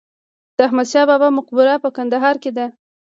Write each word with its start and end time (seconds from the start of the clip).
د 0.55 0.57
احمد 0.67 0.87
شاه 0.91 1.05
بابا 1.09 1.27
مقبره 1.37 1.73
په 1.83 1.89
کندهار 1.97 2.35
کې 2.43 2.51
ده 2.57 2.65